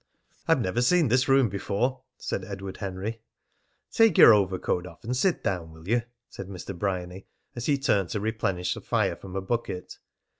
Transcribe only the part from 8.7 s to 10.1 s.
the fire from a bucket.